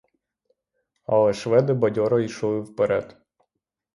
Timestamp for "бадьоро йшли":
1.73-2.59